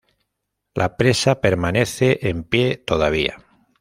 La 0.73 0.97
presa 0.97 1.41
permanece 1.41 2.21
en 2.27 2.43
pie 2.43 2.75
todavía. 2.77 3.37